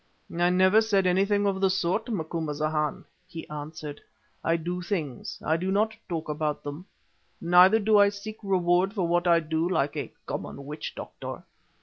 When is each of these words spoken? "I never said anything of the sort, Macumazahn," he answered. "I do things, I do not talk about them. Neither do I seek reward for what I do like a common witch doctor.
"I 0.35 0.49
never 0.49 0.81
said 0.81 1.05
anything 1.05 1.45
of 1.45 1.61
the 1.61 1.69
sort, 1.69 2.09
Macumazahn," 2.09 3.05
he 3.27 3.47
answered. 3.49 4.01
"I 4.43 4.57
do 4.57 4.81
things, 4.81 5.39
I 5.45 5.57
do 5.57 5.71
not 5.71 5.95
talk 6.09 6.27
about 6.27 6.63
them. 6.63 6.87
Neither 7.39 7.77
do 7.77 7.99
I 7.99 8.09
seek 8.09 8.37
reward 8.41 8.95
for 8.95 9.07
what 9.07 9.27
I 9.27 9.39
do 9.41 9.69
like 9.69 9.95
a 9.95 10.11
common 10.25 10.65
witch 10.65 10.95
doctor. 10.95 11.43